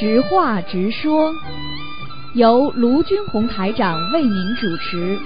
[0.00, 1.32] 直话直说，
[2.34, 5.18] 由卢军红台长为您主持。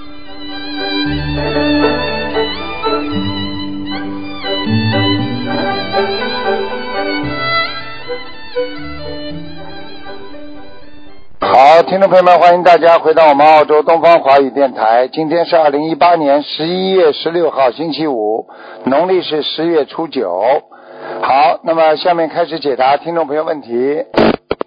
[11.65, 15.07] 好，听众朋友们，欢迎大家回到我们澳洲东方华语电台。
[15.07, 18.49] 今天是二零一八年十一月十六号，星期五，
[18.85, 20.43] 农历是十月初九。
[21.23, 23.71] 好，那么下面开始解答听众朋友问题。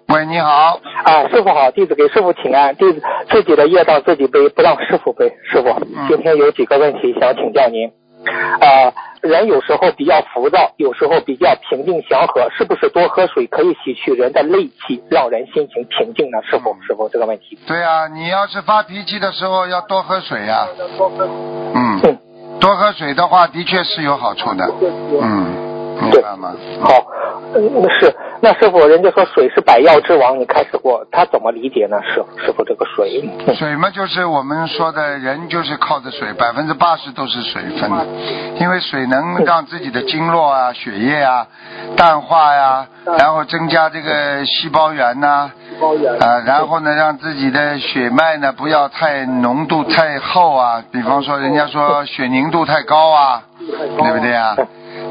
[0.08, 5.30] 喂，你好，啊，师傅好，弟子给师傅请安，弟子自己的业障自己背，不让师傅背。
[5.52, 5.68] 师傅，
[6.08, 7.90] 今天有几个问题想请教您。
[8.26, 16.38] 啊，人有时候比较浮躁，有时候比较平静祥和，是不是多喝水可以洗去人的戾气，让人心情平静呢？
[16.42, 17.58] 是否是否这个问题。
[17.66, 20.66] 对啊，你要是发脾气的时候要多喝水呀、
[21.74, 22.18] 嗯，嗯，
[22.60, 24.64] 多喝水的话，的确是有好处的。
[25.20, 25.75] 嗯，明
[26.10, 26.54] 对白吗？
[26.80, 26.92] 好，
[27.54, 27.60] 嗯，
[28.00, 28.14] 是。
[28.40, 31.96] 那师傅，人家说水是百药之王，你开始过，他怎么理解呢？
[32.02, 33.54] 师傅，师傅这个水，嗯。
[33.54, 38.06] 水嘛，就是我们说的人就是靠着水，百分之八十都是水分的，
[38.60, 41.46] 因为水能让自己的经络啊、血液啊
[41.96, 42.86] 淡化呀、
[43.18, 45.50] 然后增加这个细胞源呐、
[46.20, 54.54] 啊，然后呢，让自己的血脉呢不要太浓度太厚啊，比方说人家说血凝度太高啊，对不对啊？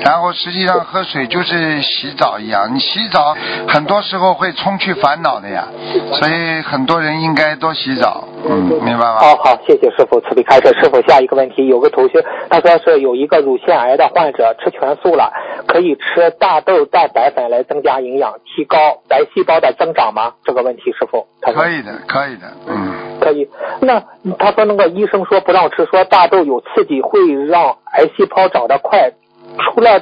[0.02, 3.36] 然后实际上喝水就是洗澡一样，你洗澡
[3.67, 5.67] 很多时候会冲去烦恼的呀，
[6.14, 9.19] 所以很多人应该多洗澡，嗯，明白吗？
[9.19, 10.67] 好好，谢谢师傅慈悲开示。
[10.80, 15.31] 师傅，下一个问题，有个同学他说是有一个乳腺癌的患者吃全素了，
[15.67, 18.77] 可以吃大豆蛋白粉来增加营养，提高
[19.08, 20.33] 白细胞的增长吗？
[20.44, 23.49] 这个问题师傅可以的，可以的，嗯，可以。
[23.81, 24.03] 那
[24.38, 29.11] 他说那个医生说不让吃，说大豆有刺激，会让癌细胞长得快。
[29.58, 30.02] 除了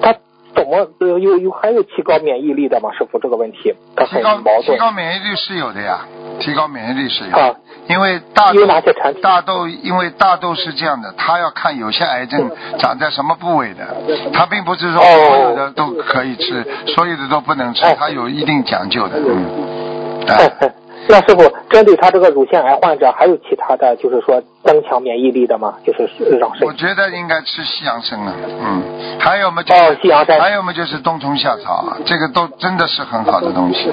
[0.00, 0.14] 他
[0.54, 2.90] 怎么呃有有还有提高免疫力的吗？
[2.92, 4.62] 师傅这个问题他很提高矛盾。
[4.64, 6.00] 提高免疫力是有的呀，
[6.40, 7.54] 提高免疫力是有的，啊。
[7.88, 9.20] 因为大有哪些产品？
[9.22, 13.84] 大豆，因为大豆是这样的，它要看有些癌症长在什么部位的，
[14.32, 16.64] 它并不是说哦所有的都可以吃，
[16.94, 20.50] 所有的都不能吃哎，它有一定讲究的，嗯，哎
[21.12, 25.74] 那师傅，针对他这个乳腺癌患者，还有其他的就是说增强免疫力的吗？
[25.84, 26.08] 就是
[26.40, 28.82] 让身我觉得应该吃西洋参啊，嗯，
[29.20, 33.90] 还有嘛就是、哦西洋参还有嘛就是冬虫夏草啊，这个都真的是很好的东西，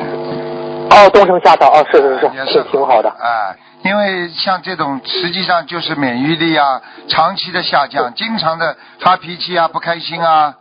[0.91, 3.09] 哦，冬虫夏草哦，是是是，也是挺挺好的。
[3.09, 3.53] 哎，
[3.83, 10.55] 因为像这种实际上就是免疫力啊长期的下降，经常的发脾气啊不开心啊，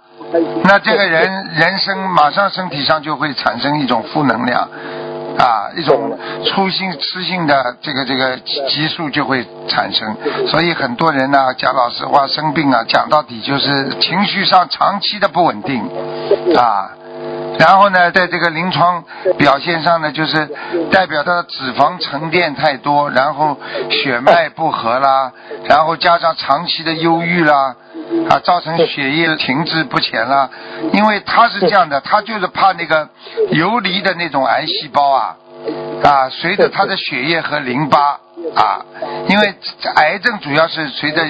[0.65, 4.69] 那这个人人生马上身体上就会产生一种负能量。
[5.39, 10.17] 啊，一种粗性吃性的这个这个激素就会产生，
[10.49, 15.83] 所以很多人呢、讲老实话生病啊，讲到底就是情绪上长期的不稳定
[16.57, 16.91] 啊。
[17.59, 19.05] 然后呢，在这个临床
[19.37, 20.49] 表现上呢，就是
[20.93, 23.59] 代表他的脂肪沉淀太多，然后
[23.91, 25.33] 血脉不和啦，
[25.65, 27.75] 然后加上长期的忧郁啦，
[28.31, 30.49] 啊，造成血液停滞不前啦。
[30.93, 33.09] 因为他是这样的，他就是怕那个
[33.51, 35.37] 游离的那种癌细胞啊，
[36.05, 38.21] 啊，随着他的血液和淋巴
[38.55, 38.85] 啊，
[39.29, 39.55] 因为
[39.97, 41.23] 癌症主要是随着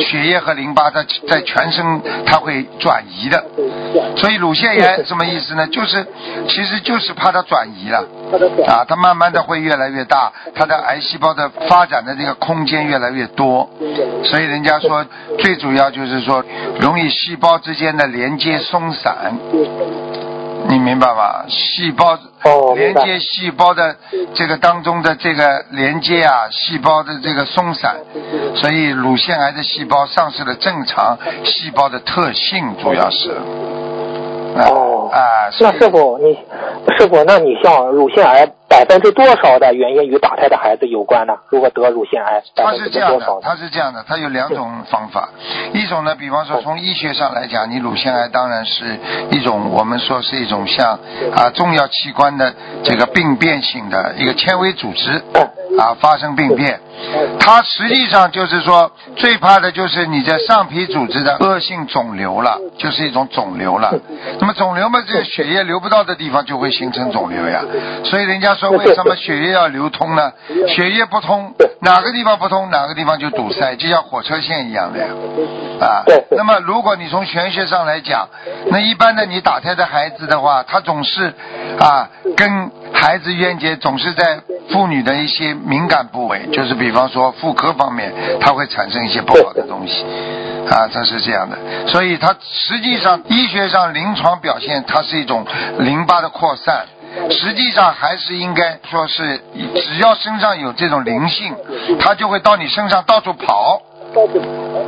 [0.00, 3.44] 血液和淋巴在在全身它会转移的，
[4.16, 5.66] 所以乳腺炎什么意思呢？
[5.68, 6.06] 就是
[6.48, 8.04] 其实就是怕它转移了
[8.66, 13.68] 啊，它慢慢的会越来越大，它的癌细胞的发展的这个空间越来越多，
[14.24, 15.04] 所以人家说
[15.38, 16.44] 最主要就是说
[16.80, 19.38] 容易细胞之间的连接松散。
[20.68, 21.44] 你明白吧？
[21.48, 22.18] 细胞
[22.74, 23.96] 连接细胞的
[24.34, 27.96] 这个当中的这个连接啊，细胞的这个松散，
[28.54, 33.30] 所以乳腺癌的细胞丧失了正常细胞的特性，主要是。
[34.56, 36.34] 啊哦啊，那师傅，你
[36.96, 41.34] 师傅，那你像乳腺癌百分之多少的原因与打胎的孩子有关呢？
[41.48, 43.26] 如果得乳腺癌，百它是这样的？
[43.42, 45.30] 它是这样的，它有两种方法。
[45.72, 48.98] 一种呢，比方说从医学上来讲，你乳腺癌当然是
[49.30, 50.98] 一种我们说是一种像
[51.34, 55.22] 啊重要器官的这个病变性的一个纤维组织
[55.76, 56.80] 啊发生病变。
[57.38, 63.92] 它实际上就是说最怕的就是你在上皮组织的恶性肿瘤了，就是一种肿瘤了。
[64.38, 67.64] 那么肿瘤嘛，这个血液流不到的地方就会形成肿瘤呀。
[68.04, 70.32] 所以人家说为什么血液要流通呢？
[70.68, 75.06] 血液不通，哪个地方不通，哪个地方就堵塞，就像火车线一样的呀。
[75.80, 78.28] 啊，那么如果你从玄学上来讲，
[78.70, 81.32] 那一般的你打胎的孩子的话，他总是
[81.78, 84.40] 啊跟孩子冤结，总是在
[84.70, 90.04] 妇女的一些敏感部位，就是比方说妇科方面，它会产生一些不好的东西。
[90.70, 91.58] 啊，它是这样的，
[91.88, 95.44] 所以它实际上医学上临床表现，它是一种
[95.78, 96.84] 淋巴的扩散。
[97.28, 99.40] 实际上还是应该说是，
[99.74, 101.56] 只要身上有这种灵性，
[101.98, 103.82] 它就会到你身上到处跑。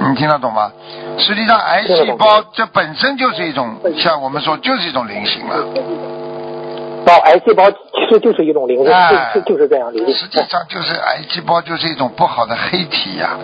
[0.08, 0.70] 你听得懂吗？
[1.19, 5.64] 实际上癌细胞这本身就是一种，像我们说就是一种灵性了。
[7.04, 8.94] 到癌细胞其实就是一种灵性，
[9.34, 10.12] 就就是这样理解。
[10.12, 13.37] 实际上就是癌细胞就是一种不好的黑体呀，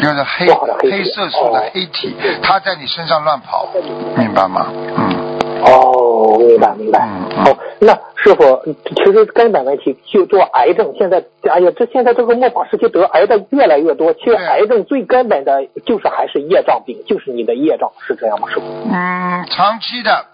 [0.00, 0.46] 就是黑
[0.78, 3.68] 黑色素的黑体，它在你身上乱跑，
[4.16, 4.66] 明白吗？
[4.72, 5.26] 嗯。
[5.64, 7.00] 哦，明白明白。
[7.44, 8.62] 哦，那师傅，
[8.94, 14.12] 其实根本问题就做癌症，现在哎呀，这现在这个末法时期得癌的越来越多。
[14.12, 18.66] 其实癌症最根本的就是还是业障病，就是你的业障，是这样吗，师傅？
[18.92, 20.26] 嗯，长期的，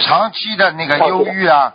[0.00, 1.72] 长期的那个忧郁啊，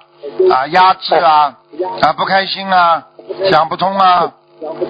[0.52, 1.56] 啊，压制啊，
[2.02, 3.08] 啊，不开心啊，
[3.50, 4.32] 想不通啊，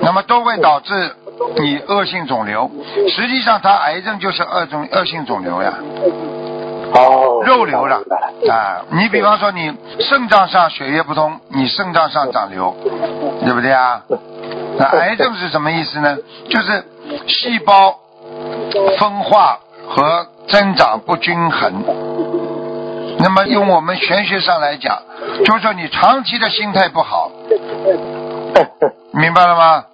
[0.02, 1.16] 那么都会导致
[1.58, 2.70] 你恶性肿瘤。
[3.10, 5.74] 实际上，它癌症就是恶种恶性肿瘤呀。
[6.94, 8.02] 哦，肉瘤了
[8.50, 8.84] 啊！
[8.90, 12.76] 你比方说你肾脏上血液不通，你肾脏上长瘤，
[13.46, 14.02] 对不对啊？
[14.78, 16.18] 那癌症是什么意思呢？
[16.50, 16.84] 就是
[17.28, 17.96] 细胞
[19.00, 19.58] 分化
[19.88, 22.11] 和增长不均衡。
[23.22, 24.98] 那么用我们玄学上来讲，
[25.46, 27.32] 就是说你长期的心态不好，
[29.14, 29.86] 明白了吗？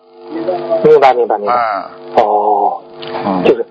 [0.83, 1.53] 明白，明白，明白。
[2.15, 2.81] 哦，
[3.45, 3.65] 就是。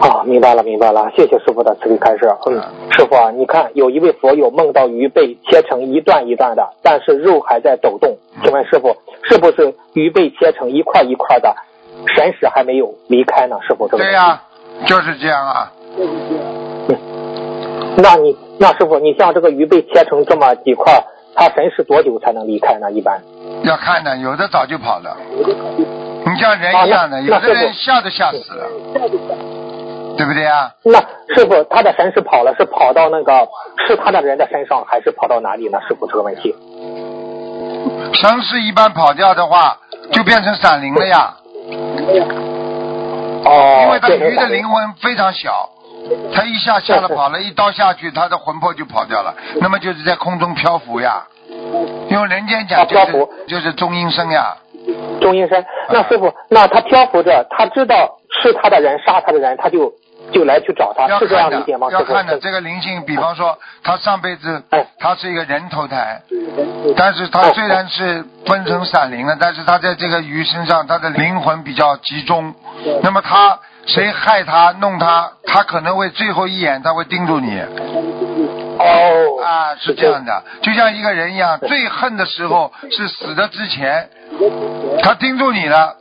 [0.00, 2.30] 啊，明白了，明白了，谢谢师傅的慈悲开示。
[2.46, 8.16] 嗯，师傅啊，你看有一位佛友梦到鱼被切成一段一段的，但是肉还在抖动。
[8.42, 11.56] 请问师傅，是不是鱼被切成一块一块的，
[12.14, 13.56] 神识还没有离开呢？
[13.66, 14.42] 师傅，对呀，
[14.86, 15.72] 就是这样啊。
[17.96, 21.04] 嗯，那你那师傅，你像这个鱼被切成这么几块，
[21.34, 22.90] 它神识多久才能离开呢？
[22.92, 23.20] 一般
[23.62, 25.16] 要看的，有的早就跑了。
[26.26, 28.66] 你像人一样的，有的人吓都吓死了。
[30.16, 30.70] 对不对啊？
[30.84, 31.00] 那
[31.34, 33.48] 师傅，他的神识跑了，是跑到那个
[33.84, 35.80] 吃他的人的身上，还是跑到哪里呢？
[35.88, 36.54] 师傅这个问题。
[38.14, 39.76] 神识一般跑掉的话，
[40.12, 41.34] 就变成闪灵了呀。
[43.44, 43.82] 哦。
[43.82, 45.68] 因为他鱼的灵魂非常小，
[46.32, 51.24] 他一下下了跑了，一刀下去，他的魂魄就跑掉了，那么就是在空中漂浮呀。
[52.08, 54.56] 用人间讲就是就是中阴身呀。
[55.20, 59.90] 中阴身，那师傅，那他漂浮着，他知道是他的人杀他的人，他就
[60.34, 61.86] 就来去找他，是这样理解吗？
[61.92, 64.60] 要看的这个灵性，比方说他上辈子
[64.98, 66.20] 他是一个人投胎，
[66.96, 72.52] 但是他虽然是分成散灵了，但是他在这个鱼身上，他的灵魂比较集中。
[73.02, 77.60] 那么他谁害他弄他，他可能会最后一眼他会盯住你。
[78.76, 84.08] 哦，啊，是这样的，就像一个人一样，最恨的时候是死的之前，
[85.00, 85.96] 他盯住你了。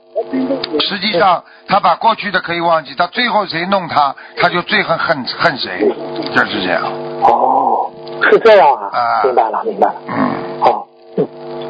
[0.79, 5.87] 实际上，他把过去的可以忘记，他最后谁弄他，他就最恨恨恨谁，
[6.33, 6.83] 就是这样。
[7.21, 7.91] 哦，
[8.29, 8.89] 是这样啊。
[8.91, 9.95] 啊，明白了，明白了。
[10.07, 10.33] 嗯。
[10.59, 10.87] 好，
[11.17, 11.27] 嗯，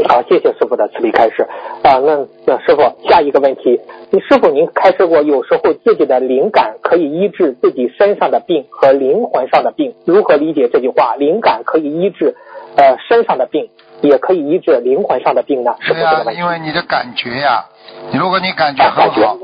[0.07, 1.45] 好，谢谢师傅的慈悲开示。
[1.83, 3.79] 啊，那那师傅，下一个问题，
[4.11, 11.15] 你师傅您开示过，有时候自己的灵感可以医治自己身上的病和灵魂上的病，如何理解这句话？
[11.15, 12.35] 灵感可以医治
[12.77, 13.69] 呃身上的病，
[14.01, 15.75] 也可以医治灵魂上的病呢？
[15.81, 16.37] 是不是？
[16.37, 17.65] 因为你的感觉呀。
[17.72, 17.72] 你
[18.13, 19.37] 如果你感觉很好，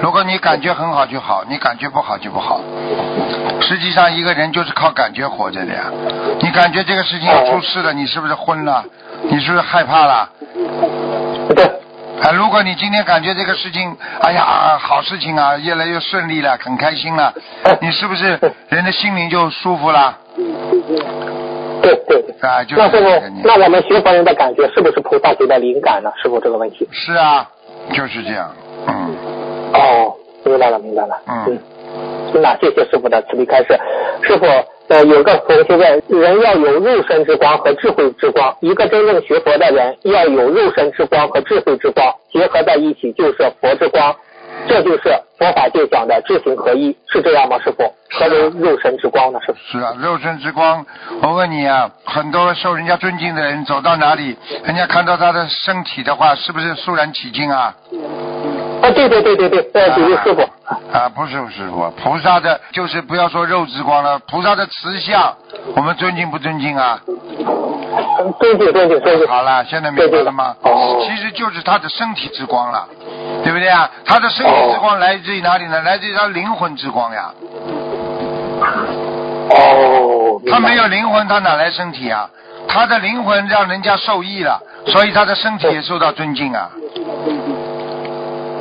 [0.00, 2.60] 如果你感觉很好就好，你感觉不好就不好。
[3.60, 5.90] 实际上一个人就是靠感觉活着的呀。
[6.40, 8.84] 你感觉这个事情要出事了，你是不是昏了？
[9.24, 10.30] 你是不是害怕了？
[11.54, 11.64] 对。
[12.22, 17.32] 啊，如果你今天感觉这个事情，哎呀，好事情啊，越来越顺利了，很开心了，
[17.80, 18.38] 你是不是
[18.68, 20.16] 人的心灵就舒服了？
[21.82, 22.24] 对对。
[22.40, 22.82] 啊，就是。
[23.44, 26.10] 那那我们学佛人的感觉是不是菩萨给的灵感呢？
[26.22, 26.88] 是不这个问题？
[26.92, 27.48] 是啊。
[27.92, 28.54] 就是这样，
[28.86, 29.16] 嗯。
[29.74, 30.14] 哦，
[30.44, 31.20] 明白了，明白了。
[31.26, 31.58] 嗯。
[32.34, 33.78] 那谢谢师傅的慈悲开示。
[34.22, 34.46] 师傅，
[34.88, 44.14] 呃，有个同学问：人要有肉身之光和智慧之光，一个真正学佛的人要有肉身之光和智慧之光结合在一起，就是佛之光。
[44.68, 47.58] 这就是佛法界讲的知行合一，是这样吗？
[47.58, 49.40] 师傅，何为肉身之光呢？
[49.46, 50.84] 是是啊，肉身之光。
[51.22, 57.74] 我问你啊，很多受人家尊敬的人走到哪里，人家看到他的身体的话，是不是肃然起敬啊？
[58.82, 60.42] 啊，对，对对对对对，呃，比如师傅。
[60.92, 65.34] 啊，不是师傅，菩萨的，就是不要说肉之光了，菩萨的慈相，
[65.74, 67.00] 我们尊敬不尊敬啊？
[68.38, 69.26] 尊敬尊敬尊敬。
[69.26, 70.54] 好了，现在明白了吗？
[70.62, 71.02] 哦。
[71.06, 72.86] 其实就是他的身体之光了，
[73.42, 73.90] 对不对啊？
[74.04, 75.80] 他的身体之光来自于哪里呢？
[75.82, 77.32] 来自于他灵魂之光呀。
[79.50, 80.40] 哦。
[80.50, 82.28] 他没有灵魂，他哪来身体啊？
[82.68, 86.70] 他的灵魂让人家受益了，所以他的身体也受到尊敬啊。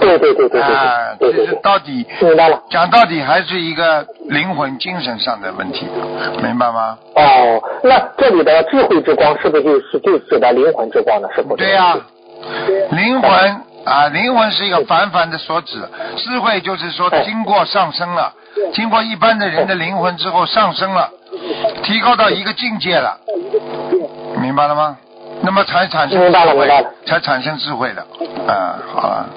[0.08, 2.62] 对对对对对啊，对对其实到底明白了。
[2.70, 5.88] 讲到底还是一个灵魂、精神上的问题，
[6.42, 6.98] 明白吗？
[7.16, 11.28] 哦，那这里的智慧之光是不是就是就指的灵魂之光呢？
[11.36, 11.64] 是不是？
[11.64, 11.98] 对呀、
[12.92, 15.82] 灵魂啊，灵魂是一个凡凡的所指，
[16.16, 18.34] 智慧就是说哎经过上升了，
[18.74, 21.10] 经过一般的人的灵魂之后上升了，
[21.84, 23.18] 提高到一个境界了，
[24.42, 24.98] 明白了吗？
[25.40, 26.68] 那么才产生智慧
[27.06, 28.02] 才产生智慧的，
[28.52, 29.30] 啊，好了。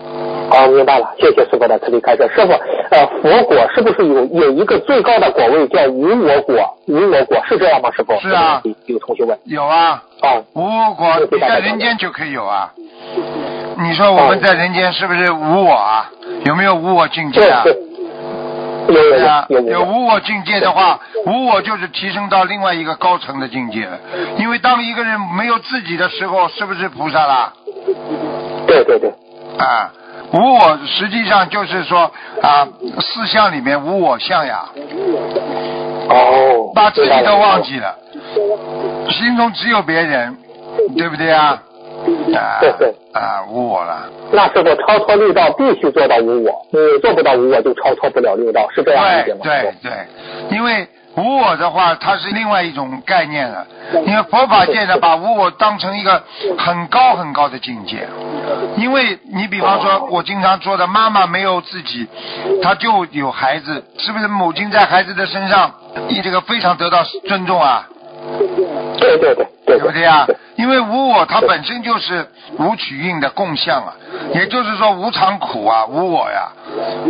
[0.51, 2.29] 哦，明白了，谢谢师傅的慈悲开示。
[2.35, 2.53] 师傅，
[2.91, 6.77] 呃，佛果是不是有有一个最高的果位叫无我果？
[6.87, 7.91] 无我果是这样吗？
[7.97, 8.19] 师傅？
[8.21, 9.39] 是啊有有同学问。
[9.45, 12.73] 有啊，哦，无我果你在人间就可以有啊。
[13.79, 16.11] 你说我们在人间是不是无我啊？
[16.45, 17.63] 有没有无我境界啊？
[18.89, 23.99] 有啊，有无我境界的话，无我就是提升到另外一个高层的境界了。
[24.37, 27.53] 因为当一个人没有自己的时候，是不是菩萨啦？
[28.67, 29.11] 对对对，
[29.59, 29.93] 啊，
[30.33, 32.11] 无我实际上就是说
[32.43, 32.67] 啊，
[33.01, 34.65] 四相里面无我相呀，
[36.09, 37.61] 哦，把自己都忘。
[37.63, 37.95] 记了，
[39.11, 40.37] 心中只有别人，
[40.97, 41.63] 对不对啊？
[42.35, 44.09] 啊对对啊，无我了。
[44.33, 49.41] 那时候超脱六道必须做到无我，你做不到无我就超脱不了六道，是这样理解吗？
[49.43, 50.87] 对对对，因为
[51.17, 53.67] 无我的话，它是另外一种概念了。
[54.07, 56.23] 因为佛法界呢，把无我当成一个
[56.57, 58.09] 很高很高的境界。
[58.77, 62.09] 因为你比方说，我经常说的，妈妈没有自己，
[62.63, 64.29] 她就有孩子，是不是？
[64.29, 65.75] 母亲在孩子的身上，
[66.09, 67.87] 你这个非常得到尊重啊。
[68.99, 69.79] 对对对对对。
[69.79, 70.27] 不对啊？
[70.57, 72.27] 因为无我它本身就是
[72.59, 73.95] 无取运的共相啊，
[74.35, 76.53] 也就是说无常苦啊，无我呀，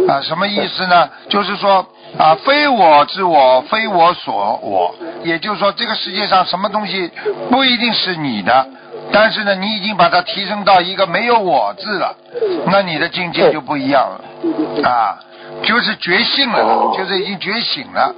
[0.08, 1.08] 啊，什么意思呢？
[1.28, 1.84] 就是说
[2.16, 4.94] 啊，非我之我，非我所我，
[5.24, 7.10] 也就是说这个世界上什么东西
[7.50, 8.66] 不一定是你的，
[9.10, 12.14] 但是呢，你已经把它提升到一个没有我字了，
[12.66, 14.88] 那你的境界就不一样了。
[14.88, 15.18] 啊，
[15.62, 18.14] 就是觉醒了，就是已经觉醒了。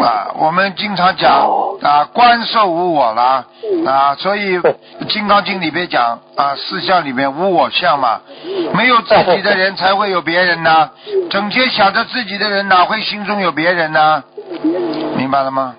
[0.00, 1.48] 啊，我们经常讲
[1.80, 3.44] 啊，观受无我啦
[3.86, 4.58] 啊，所以
[5.08, 8.20] 《金刚经》里边讲啊，四相里面无我相嘛，
[8.74, 10.90] 没有自己的人才会有别人呢，
[11.30, 14.22] 整天想着自己的人哪会心中有别人呢？
[15.16, 15.74] 明白了吗？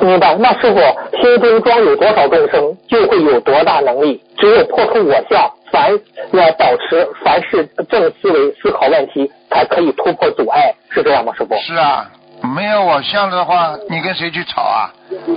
[0.00, 0.34] 明白。
[0.36, 0.80] 那师傅，
[1.20, 4.20] 心中装有多少众生，就会有多大能力。
[4.38, 5.92] 只有破除我相，凡
[6.32, 11.32] 要保持凡事正思维思考问题，才可以突破阻碍，是这样吗？
[11.38, 11.54] 师傅？
[11.60, 12.10] 是啊，
[12.42, 14.90] 没有我相的话，你跟谁去吵啊？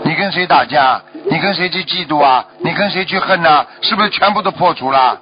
[0.04, 1.00] 你跟谁打架？
[1.30, 2.44] 你跟谁去嫉妒啊？
[2.58, 5.20] 你跟谁去恨呐、是不是全部都破除了？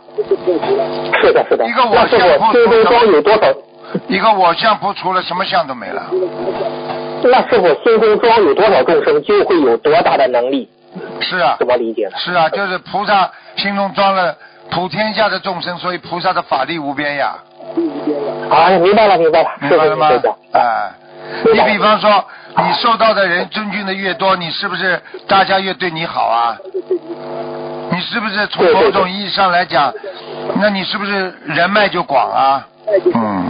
[1.21, 1.67] 是的，是的。
[1.67, 2.19] 一个我相
[2.53, 3.53] 心中装有多少？
[4.07, 6.03] 一个我相破除了，什么相都没了。
[7.23, 10.69] 那师傅，心中装有多少众生，就会有多大的能力？
[11.19, 12.13] 是啊，怎么理解呢？
[12.17, 14.35] 是啊，就是菩萨心中装了
[14.71, 17.35] 普天下的众生，所以菩萨的法力无边呀，
[18.49, 22.23] 啊，明白了，明白了，明白了吗师傅你比方说，
[22.57, 26.57] 你受到的人尊敬的越多，你是不是大家越对你好啊？
[27.91, 29.93] 你是不是从某种意义上来讲，
[30.59, 32.67] 那你是不是人脉就广啊？
[33.13, 33.45] 嗯，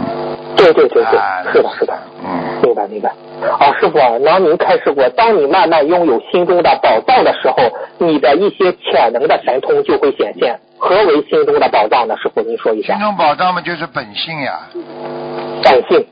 [0.56, 1.94] 对对对对啊，是的，是的。
[2.24, 3.10] 嗯，明白明白。
[3.58, 7.56] 啊，师傅啊，然您开示过，当你慢慢拥有心中的宝藏的时候，
[7.98, 10.58] 你的一些潜能的神通就会显现。
[10.80, 12.16] 何为心中的宝藏呢？
[12.16, 13.02] 师傅，您说一下心。
[13.02, 14.60] 中宝藏嘛，就是本性呀。
[15.62, 16.06] 本性，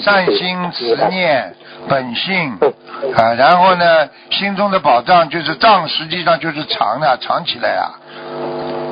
[0.00, 1.54] 善心慈念
[1.86, 7.90] 本性嗯啊，然后呢，心中的宝藏就是藏，实际上就是藏的，藏起来呀。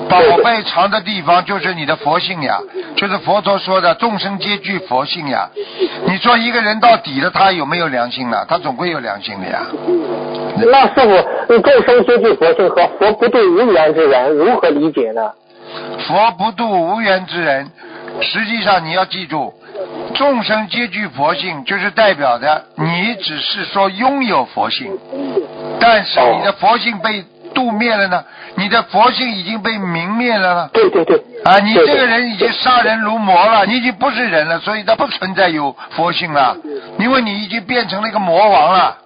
[0.09, 2.59] 宝贝藏的地方就是你的佛性呀，
[2.97, 5.49] 就是佛陀说的众生皆具佛性呀。
[6.07, 8.45] 你说一个人到底了，他有没有良心呢？
[8.49, 9.67] 他总归有良心的呀。
[10.57, 11.01] 那师
[11.49, 15.33] 傅，众生皆具佛性和佛不度无缘之人如何理解呢？
[16.07, 17.71] 佛不度无缘之人，
[18.21, 19.55] 实际上你要记住，
[20.15, 24.99] 众生皆具佛性，就是代表着你只是说拥有佛性，
[25.81, 28.25] 但是你的佛性被度灭了呢，
[28.57, 30.71] 你的佛性已经被泯灭了呢。
[30.73, 31.17] 对对对。
[31.45, 36.57] 啊，你这个人已经杀人如魔了，你已经不是人了，所以他不存在有佛性了，
[36.99, 38.97] 因为你已经变成了一个魔王了。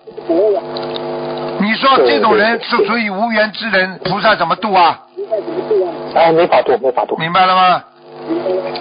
[1.59, 5.00] 你说这种人是属于无缘之人，菩萨怎么度啊？
[6.15, 7.17] 哎，没法度，没法度。
[7.17, 7.83] 明白了吗？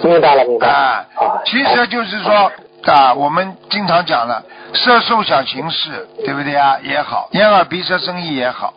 [0.02, 1.04] 明白了，明白啊，
[1.46, 2.50] 其实就是说
[2.90, 4.42] 啊，我们经常讲了，
[4.74, 6.76] 色受想行识，对不对啊？
[6.82, 8.74] 也好，眼耳鼻舌身意也好，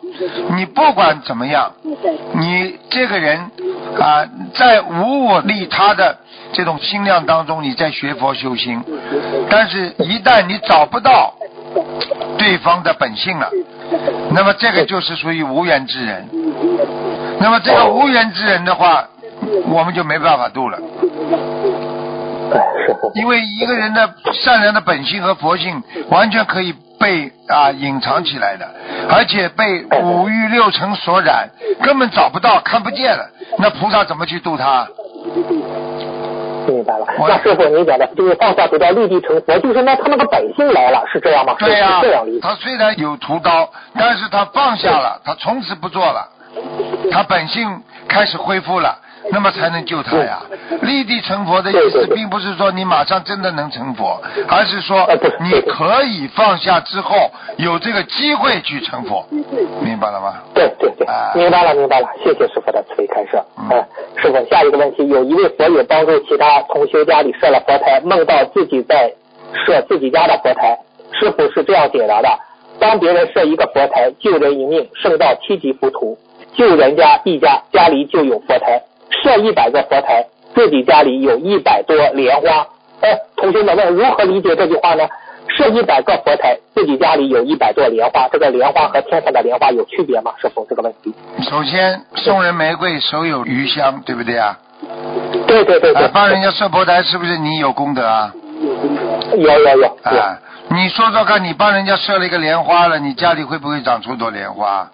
[0.56, 1.72] 你不管怎么样，
[2.34, 3.50] 你这个人
[3.98, 6.18] 啊，在无我利他的
[6.52, 8.82] 这种心量当中，你在学佛修心，
[9.48, 11.34] 但是一旦你找不到
[12.36, 13.48] 对方的本性了，
[14.32, 16.28] 那么这个就是属于无缘之人。
[17.38, 19.04] 那么这个无缘之人的话，
[19.68, 20.78] 我们就没办法度了。
[23.14, 28.68] 因为一个人的善良的本性和佛性完全可以被啊隐藏起来的，
[29.08, 31.48] 而且被五欲六尘所染，
[31.82, 33.28] 根本找不到、看不见了。
[33.58, 34.86] 那菩萨怎么去度他？
[36.66, 37.06] 明白了。
[37.18, 41.54] 我那师傅您讲的就是放下屠刀，立地成佛，就是那他那个本性来了，是这样吗？
[41.58, 42.24] 对呀、是这样。
[42.40, 46.28] 他虽然有屠刀，但是他放下了，他从此不做了，
[47.10, 48.98] 他本性开始恢复了。
[49.30, 50.40] 那么才能救他呀！
[50.82, 55.08] 立地成佛的意思，并不是说你马上真的能成佛，而是说
[55.40, 59.26] 你可以放下之后有这个机会去成佛，
[59.82, 60.34] 明白了吗？
[60.54, 61.06] 对对对。
[61.06, 63.40] 啊，明白了明白了，谢谢师傅的慈悲开示。
[63.58, 63.68] 嗯。
[63.70, 63.84] 嗯，
[64.16, 69.12] 师傅，下一个问题，有一位佛友帮助其他同修家里设了佛台，梦到自己在
[69.66, 70.78] 设自己家的佛台，
[71.12, 72.28] 师傅是这样解答的：
[72.78, 76.16] 帮别人设一个佛台，救人一命，胜造七级浮屠；
[76.54, 80.24] 救人家一家，家里就有佛台；设一百个佛台，
[80.54, 82.66] 自己家里有一百朵莲花。
[83.00, 85.06] 哎，同学们问如何理解这句话呢？
[85.48, 90.32] 设一百个佛台，自己家里有一百朵莲花，这个莲花和天上的莲花有区别吗？
[90.40, 91.12] 是否，这个问题。
[91.42, 94.56] 首先送人玫瑰，手有余香，对不对啊？
[95.46, 98.32] 对对对对，啊，帮人家设佛台，是不是你有功德啊？
[99.32, 100.38] 有有有有，啊，
[100.68, 104.88] 你说说看，你帮人家设了一个莲花了，你家里会不会长出朵莲花？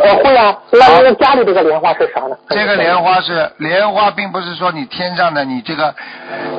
[0.00, 2.36] 呃会啊，那那家里这个莲花是啥呢？
[2.48, 5.94] 这个莲花是莲花，并不是说你天上的你这个，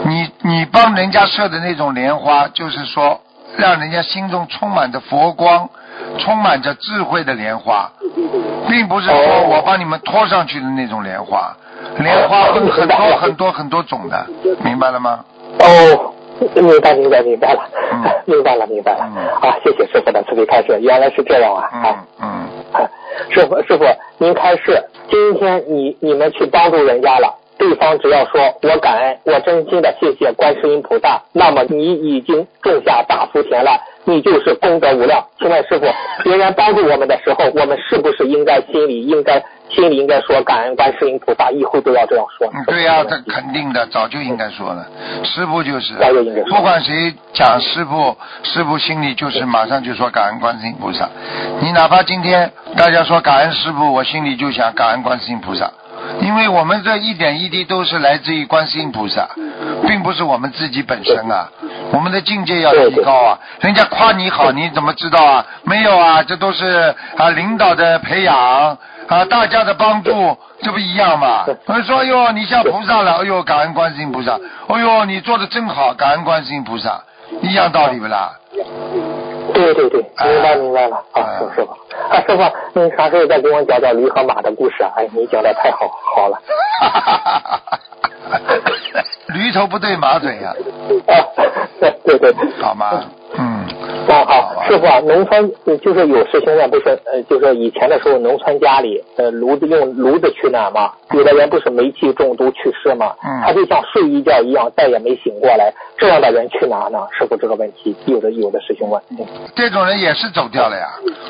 [0.06, 3.20] 你你帮人家设的那种莲花，就是说
[3.58, 5.70] 让人家心中充满着佛光，
[6.20, 7.90] 充满着智慧的莲花，
[8.68, 11.56] 并不是说哦我帮你们拖上去的那种莲花。
[11.98, 14.26] 莲花分很多很多很多种的，
[14.64, 15.20] 明白了吗？
[15.60, 16.14] 哦，
[16.56, 17.60] 明白明白 明白了，
[17.92, 19.56] 嗯明白了明白了嗯啊！
[19.64, 21.84] 谢谢师傅的慈悲开示，原来是这样啊啊！
[21.84, 22.43] 嗯嗯，啊
[23.30, 23.86] 师傅，师傅，
[24.18, 35.24] 您开示，今天你你们去帮助人家了，对方只要说我感恩，我真心的谢谢观世音菩萨，那么你已经种下大福田了，你就是功德无量。
[35.40, 35.86] 请问师傅，
[36.24, 42.48] 别人帮助我们的时候，我们是不是应该心里应该心里应该说感恩观世音菩萨，以后都要这样说？
[42.54, 44.86] 嗯对呀、这肯定的，早就应该说了。
[45.24, 45.94] 师傅就是
[46.50, 51.10] 不管谁讲师傅，师傅心里就是马上就说感恩观世音菩萨。
[51.60, 55.72] 你哪怕今天大家说感恩师傅，我心里就想感恩观世音菩萨，
[56.22, 59.28] 因为我们这一点一滴都是来自于观世音菩萨，
[59.88, 61.50] 并不是我们自己本身啊。
[61.92, 63.40] 我们的境界要提高啊！
[63.60, 65.46] 人家夸你好，你怎么知道啊？
[65.64, 68.36] 没有啊，这都是啊领导的培养
[69.08, 71.46] 啊，大家的帮助，这不一样吗？
[71.68, 77.04] 我说哟，你像菩萨了，哎呦，感恩观世音菩萨，哎呦，你做的真好，感恩观世音菩萨，
[77.44, 78.32] 一样道理不啦？
[79.54, 81.72] 对对对，哎明白明白了啊，哎师师傅
[82.10, 82.44] 啊，师傅，
[82.80, 84.92] 你啥时候再给我讲讲驴和马的故事啊？
[84.98, 86.42] 哎，你讲的太好好了。
[89.28, 90.54] 驴头不对马嘴呀、
[91.08, 91.16] 啊，
[92.06, 92.34] 对对。
[92.62, 93.04] 好吗？
[93.38, 93.66] 嗯。
[94.08, 107.00] 哦，好好，师傅啊，农村呃就是有师兄问，不是呃，就是以前的时候，农村家里呃炉子用炉子取暖嘛，有的人不是煤气中毒去世嘛，嗯他就像睡一觉一样，再也没醒过来，这样的人去哪呢？
[107.18, 110.88] 师傅这个问题，有的有的师兄问，嗯这种人也是走掉了呀，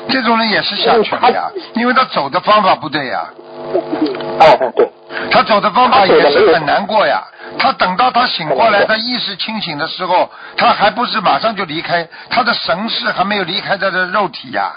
[0.08, 3.28] 这种人也是下去了呀，因为他走的方法不对呀，
[4.40, 4.88] 哎哎对，
[5.30, 7.22] 他走的方法也是很难过呀。
[7.58, 14.72] 他等到他醒过来，他意识清醒的时候，他还不是马上就离开，他的神识还没有离开他的肉体呀，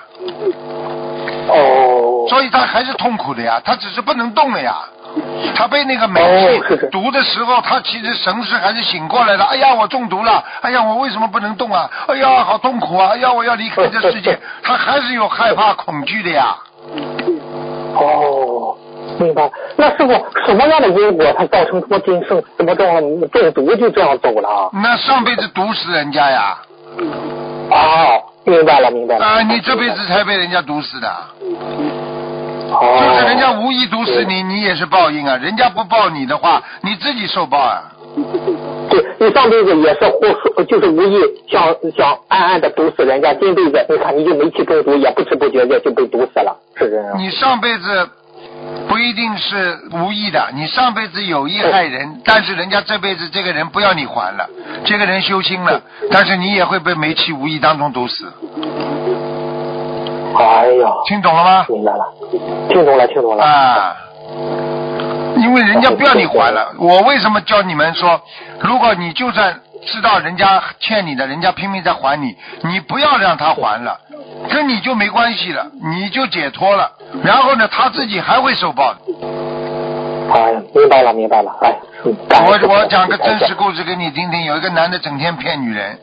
[1.50, 4.76] 哦，所以他还是痛苦的呀，他只是不能动了呀。
[5.56, 6.22] 他被那个煤
[6.68, 9.44] 气毒的时候，他其实神识还是醒过来的。
[9.46, 10.44] 哎呀，我中毒了！
[10.62, 11.90] 哎呀，我为什么不能动啊？
[12.08, 13.10] 哎呀，好痛苦啊！
[13.14, 14.38] 哎呀，我要离开这世界。
[14.62, 16.56] 他还是有害怕、恐惧的呀。
[17.96, 18.37] 哦，
[19.20, 19.50] 明白。
[19.76, 20.14] 那师傅
[20.46, 23.02] 什么样的因果，它造成什么今生什么状
[23.32, 24.70] 中毒就这样走了啊？
[24.74, 26.58] 那上辈子毒死人家呀，
[27.70, 29.26] 哦，明白了明白了。
[29.26, 31.10] 啊，你这辈子才被人家毒死的，
[32.72, 35.38] 哦，就是人家无意毒死你，你也是报应啊。
[35.38, 37.94] 人家不报你的话，你自己受报啊。
[38.90, 47.18] 对你上辈子也是忽就是无意想想暗暗的毒死人家，今辈子你看你就煤气中毒，也不知不觉也就被毒死了，是这样。
[47.18, 48.10] 你上辈子
[48.88, 54.48] 不一定是无意的，你上辈子有意害人，但是人家这辈子这个人不要你还了，
[54.86, 58.32] 这个人修心了，但是你也会被煤气无意当中毒死。
[60.40, 61.66] 哎呀，听懂了吗？
[61.70, 62.06] 明白了，
[62.70, 63.44] 听懂了，听懂了。
[63.44, 63.96] 啊，
[65.38, 68.22] 因为人家不要你还了，我为什么教你们说，
[68.62, 74.00] 如果你就算知道人家欠你的，人家拼命在还你，你不要让他还了，
[74.50, 76.92] 跟你就没关系了，你就解脱了，
[77.24, 79.00] 然后呢，他自己还会受报的。
[80.30, 81.52] 哎呀，明白了，明白了。
[81.62, 85.98] 哎，我我讲个真实故事给你听听，有一个男的整天骗女人，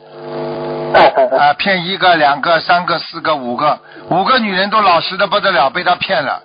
[0.93, 6.41] 哎哎哎啊，骗一个、两个、三个、四个、五个，五个女人都老实的不得了，被他骗了，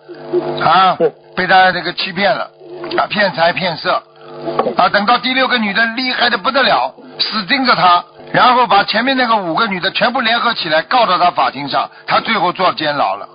[0.63, 2.51] 啊嗯，被他这个欺骗了，
[2.99, 4.03] 啊，骗财骗色，
[4.77, 13.29] 啊，等到第六个女的厉害的不得了，死盯着他，然后把前面那个五个女的全部联合起来告到他法庭上，他最后坐监牢了。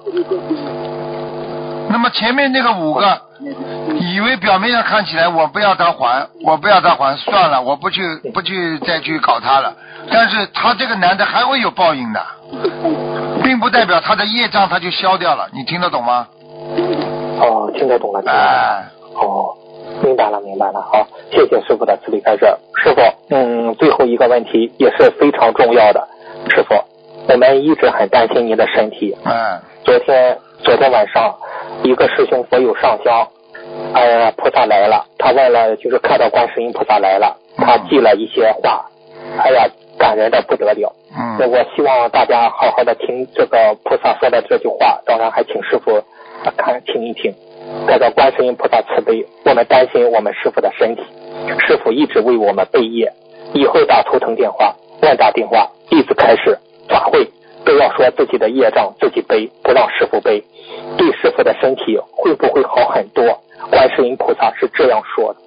[1.89, 3.21] 那么前面那个五个，
[3.99, 8.01] 以为表面上看起来我不要他还，我不要他还，算了，我不去
[8.33, 9.73] 不去再去搞他了。
[10.11, 12.25] 但是他这个男的还会有报应的，
[13.43, 16.27] 并不代表他的业障他就消掉了，你听得懂吗？
[17.39, 18.21] 哦，听得懂了。
[18.27, 19.55] 哎，哦，
[20.03, 20.81] 明白了，明白了。
[20.81, 22.45] 好，谢谢师傅的慈悲开示。
[22.83, 26.07] 师傅，嗯，最后一个问题也是非常重要的。
[26.49, 26.75] 师傅，
[27.29, 29.15] 我们一直很担心您的身体。
[29.23, 31.35] 嗯，昨天昨天晚上，
[31.83, 33.27] 一个师兄佛友上香，
[33.93, 38.85] 哎呀，菩萨来了，他问了，就是看到观世音菩萨来了，他记了一些话，
[39.39, 40.93] 哎呀，感人的不得了。
[41.39, 45.95] 那嗯，我希望大家好好的听这个菩萨说的这句话，当然还请师傅
[46.43, 47.33] 啊看听一听。
[47.87, 51.03] 这个观世音菩萨慈悲，我们担心我们师傅的身体，
[51.65, 53.11] 师傅一直为我们背业，
[53.53, 56.57] 以后打图腾电话、万打电话，弟子开始
[56.89, 57.29] 法会
[57.63, 60.43] 都要说自己的业障自己背，不让师傅背。
[60.97, 63.23] 对师傅的身体会不会好很多？
[63.69, 65.39] 观世音菩萨是这样说的。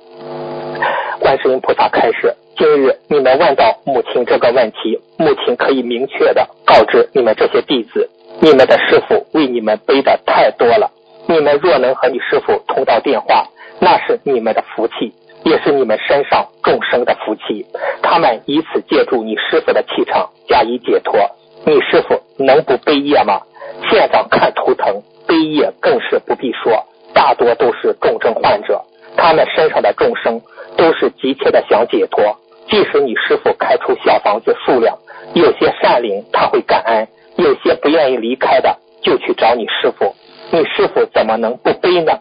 [1.20, 8.08] 观世音菩萨开始：今日你们问到母亲这个问题，母亲可以明确的告知你们这些弟子，
[8.40, 10.90] 你们的师傅为你们背的太多了。
[11.30, 13.46] 你们若能和你师傅通到电话，
[13.80, 15.12] 那是你们的福气，
[15.44, 17.66] 也是你们身上众生的福气。
[18.02, 21.20] 他们以此借助你师傅的气场加以解脱。
[21.66, 23.42] 你师傅能不悲业吗？
[23.90, 28.82] 现场看图腾，悲业更是不必说，大多都是重症患者，
[29.14, 30.40] 他们身上的众生
[30.78, 32.24] 都是急切的想解脱。
[32.70, 34.96] 即使你师傅开出小房子数量，
[35.34, 40.14] 有些善灵他会感恩，有些不愿意离开的就去找你师傅，
[40.50, 42.12] 你师傅怎么能不背呢？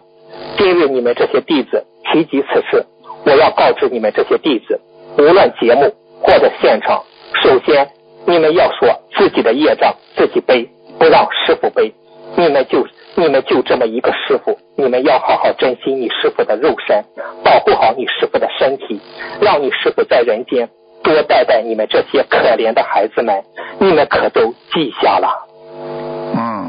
[0.57, 2.85] 今日你们这些弟子提及此事，
[3.25, 4.79] 我要告知你们这些弟子，
[5.17, 7.03] 无论节目或者现场，
[7.43, 7.87] 首先
[8.25, 11.93] 你们要说自己的业障自己背，不让师傅背。
[12.35, 12.85] 你们就
[13.15, 17.03] 你们就这么一个师傅，你们要好好珍惜你师傅的肉身，
[17.43, 18.99] 保护好你师傅的身体，
[19.41, 20.69] 让你师傅在人间
[21.03, 23.43] 多带带你们这些可怜的孩子们，
[23.79, 25.29] 你们可都记下了。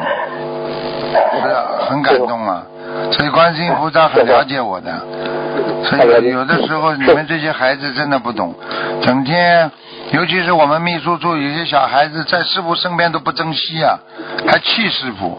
[0.00, 2.62] 是，很感动啊。
[3.12, 4.92] 所以观世音菩萨很了解我的，
[5.84, 8.54] 所以有的时候你们这些孩子真的不懂，
[9.02, 9.70] 整天，
[10.12, 13.98] 尤其是我们秘书处有些小孩子在师傅身边都不珍惜啊，
[14.46, 15.38] 还气师傅，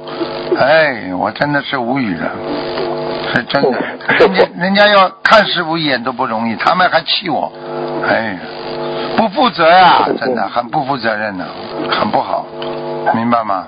[0.58, 2.30] 哎，我真的是无语了，
[3.34, 3.78] 是真的，
[4.20, 7.52] 人家人家要看师傅一眼都不容易，他们还气我，
[8.08, 8.38] 哎，
[9.18, 11.46] 不负责啊、真的很不负责任的，
[11.90, 12.46] 很不好，
[13.16, 13.68] 明白吗？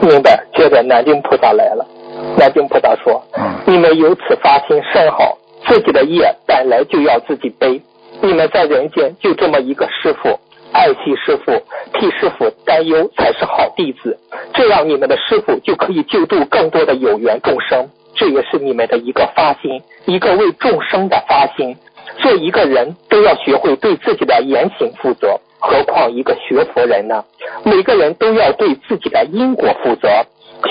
[0.00, 0.44] 明白。
[0.54, 1.86] 接着南京菩萨来了，
[2.36, 7.80] 南京菩萨说：“嗯你们有此发心甚好，自己的业本来就要自己背。
[8.22, 10.38] 你们在人间就这么一个师傅，
[10.72, 11.52] 爱惜师傅，
[11.92, 14.18] 替师傅担忧才是好弟子。
[14.54, 21.76] 这样你们的师傅就可以救度更多的有缘众生，这也是你们的一个发心，一个为众生的发心。
[22.16, 27.24] 做一个人都要学会对自己的言行负责，何况一个学佛人呢？
[27.64, 30.08] 每个人都要对自己的因果负责，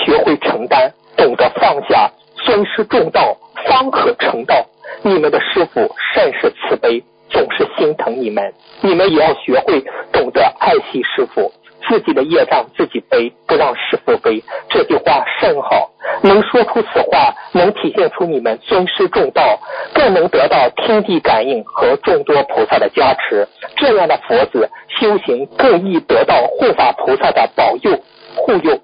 [0.04, 4.66] 学会承担，懂得放下，尊师重道，方可成道。
[5.02, 11.52] 你们的师傅甚是慈悲，总是心疼你们，你们也要学会懂得爱惜师傅。
[11.88, 14.42] 自己的业障自己背，不让师傅背。
[14.68, 15.90] 这句话甚好，
[16.22, 19.58] 能说出此话，能体现出你们尊师重道，
[19.94, 23.48] 更能得到天地感应和众多菩萨的加持。
[23.76, 24.68] 这样的佛子
[25.00, 27.98] 修行更易得到护法菩萨的保佑
[28.36, 28.78] 护佑，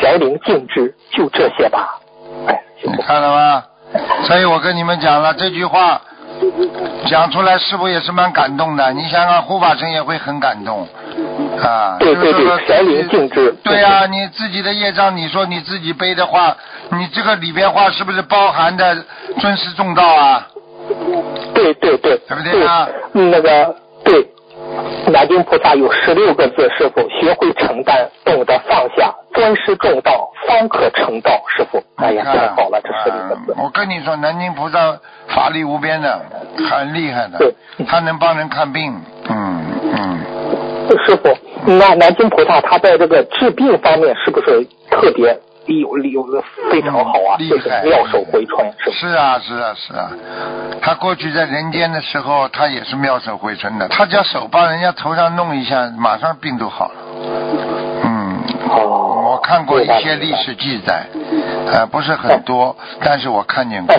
[0.00, 0.94] 神灵敬之。
[1.10, 1.98] 就这些吧。
[2.46, 3.64] 哎，师你看了吗？
[4.24, 6.00] 所以我跟你们讲了这句话，
[7.08, 8.92] 讲出来师傅也是蛮感动的。
[8.92, 10.86] 你想想，护法神也会很感动。
[11.62, 13.54] 啊，对对对，神灵尽知。
[13.62, 16.56] 对呀、你自己的业障，你说你自己背的话，
[16.90, 18.96] 你这个里边话是不是包含的
[19.40, 20.46] 尊师重道啊？
[21.54, 24.24] 对对对，对不对啊嗯那个对，
[25.08, 31.30] 南京菩萨有十六个字，师傅学会承担，懂得放下，尊师重道，方可成道。
[31.56, 33.52] 师傅，哎呀，太好了，这十六个字。
[33.52, 36.20] 啊我跟你说，南京菩萨法力无边的，
[36.68, 37.38] 很厉害的，
[37.86, 38.92] 他能帮人看病。
[39.28, 39.62] 嗯
[39.94, 40.18] 嗯，
[41.04, 46.24] 师傅，那南京菩萨他在这个治病方面是不是特别有有
[46.70, 47.36] 非常好啊？
[47.38, 49.06] 嗯厉害妙手回春，是是？
[49.08, 50.10] 啊是啊是啊，
[50.80, 56.94] 他过去在人间的时候，他也是妙手回春的，他只要手帮人家头上弄一下，马上病都好了。
[58.04, 59.05] 嗯，哦，我
[59.46, 61.06] 看过一些历史记载，
[61.72, 63.94] 呃，不是很多，但是我看见过，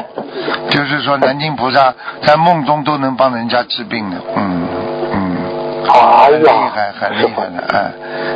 [0.70, 4.68] 就是说南京菩萨在梦中都能帮人家治病的，嗯
[5.14, 7.92] 嗯，厉害，很厉害的，哎、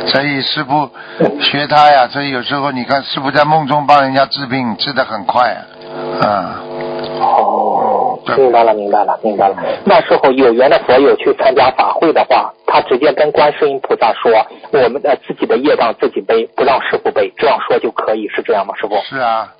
[0.06, 0.88] 所以师傅
[1.38, 5.54] 学他呀，所以有时候你看师傅在梦中帮人家治病，治得很快
[6.22, 6.60] 啊，啊、
[7.20, 9.56] 哦，明白了，明白了，明白了。
[9.84, 14.32] 那时候有缘的佛友去参加法会的话，他直接跟观世音菩萨说
[14.72, 18.96] ：“我们的自己的业障自己背，不让师傅背。”这样说就可以，是这样吗，师傅？
[19.06, 19.52] 是啊，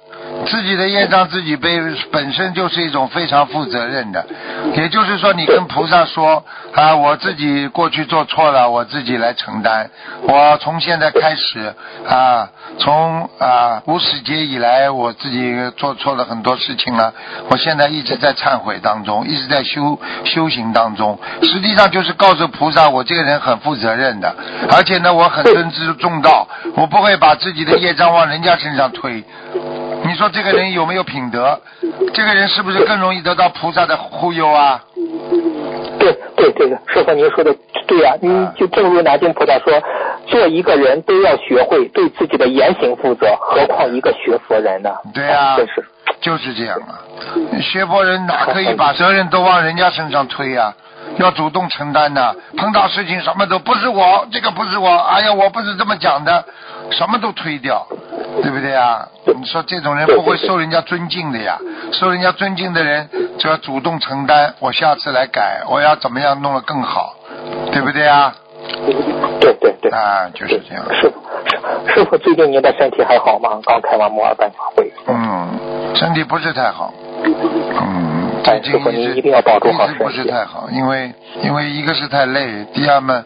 [0.46, 1.78] 自己的业障自己背，
[2.10, 4.24] 本身就是一种非常负责任的。
[4.72, 9.90] 也就是说，你跟菩萨说啊，我自己过去做错了，我自己来承担。
[10.22, 11.74] 我从现在开始
[12.08, 12.48] 啊，
[12.78, 17.12] 从啊无始劫以来，我自己做错了很多事情了。
[17.50, 21.18] 我现在一直在忏悔当中，一直在修修行当中。
[21.42, 24.34] 实际上就是告诉菩萨，我这个人很负责任的，
[24.70, 29.22] 而且呢，我很尊之重道， 我不会把自己的业障往人家身上推。
[30.04, 31.60] 你说这个人有没有品德？
[32.12, 34.80] 这个人是不是更容易得到菩萨的忽悠啊？
[35.98, 37.54] 对对对，师傅您说的
[37.86, 39.80] 对啊、您就正如南京菩萨说，
[40.26, 44.90] 做一个人都要学会对自己的言行负责，何况一个学佛人呢？
[45.12, 45.84] 对啊真是。
[46.20, 46.98] 就是这样啊。
[47.60, 50.72] 学佛人哪可以把责任都往人家身上推呀、
[51.16, 52.34] 要主动承担的。
[52.56, 56.44] 碰到事情什么都不是我，这个不是我，哎呀，我不是这么讲的，
[56.90, 57.86] 什么都推掉，
[58.42, 59.06] 对不对啊？
[59.36, 61.58] 你说这种人不会受人家尊敬的呀。
[61.92, 67.14] 受人家尊敬的人就要主动承担，我下次来改，我要怎么样弄得更好，
[67.72, 68.34] 对不对啊？
[69.40, 69.90] 对对对。
[69.90, 70.84] 啊，就是这样。
[70.94, 73.60] 师傅，师师傅，最近您的身体还好吗？
[73.64, 74.92] 刚开完摩尔本法会。
[75.08, 76.92] 嗯，身体不是太好。
[77.24, 78.11] 嗯，
[78.44, 83.24] 最近一直您一定要保重好一直不是太好，因为因为一个是太累，第二嘛，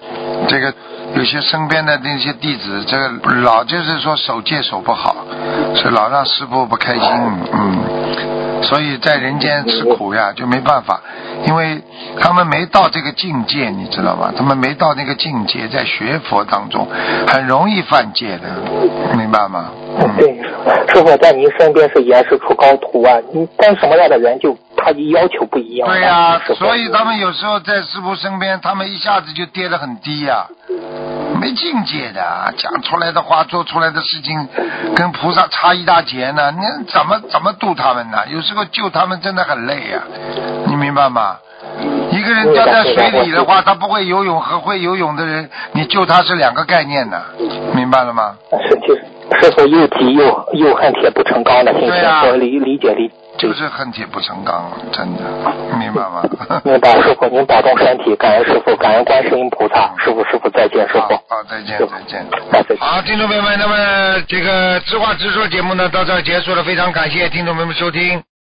[0.49, 0.73] 这个
[1.15, 5.17] 有些身边的那些弟子，这个老就是说守戒守不好，
[5.75, 7.03] 所以老让师傅不开心，
[7.53, 11.01] 嗯，所以在人间吃苦呀，就没办法，
[11.47, 11.81] 因为
[12.21, 14.33] 他们没到这个境界，你知道吗？
[14.37, 16.87] 他们没到那个境界，在学佛当中
[17.27, 19.71] 很容易犯戒的，明白吗？
[19.99, 20.11] 嗯。
[20.19, 20.37] 对，
[20.93, 25.89] 师傅在您身边是严师出高徒啊，你跟什么样的人就他的要求不一样。
[25.89, 30.47] 对呀、所以他们有时候在师傅身边，他们一下子就跌得很低呀、
[31.41, 34.49] 没境界的，讲出来的话，做出来的事情，
[34.95, 36.53] 跟菩萨差一大截呢。
[36.53, 36.63] 你
[36.93, 38.19] 怎么怎么度他们呢？
[38.29, 40.03] 有时候救他们真的很累呀、
[40.67, 41.37] 你明白吗？
[42.11, 47.23] 一个人掉在水里的话，他不会游泳和会游泳的人，你救他是两个概念的，
[47.75, 48.35] 明白了吗？
[48.51, 49.03] 是就是
[49.41, 53.15] 师傅又急又又恨铁不成钢的心情，我理理解理解。
[53.39, 55.23] 就是恨铁不成钢，真的，
[55.79, 56.23] 明白吗？
[56.65, 61.01] 明白，师傅您保重身体，感恩师傅，感恩观世音菩萨，师傅师傅再见，师傅。
[61.01, 62.27] 好，再见，再见。
[62.79, 68.23] 好，听众朋友们，那么这个知话直说节目呢到这儿结束了，非常感谢听众朋友们收听。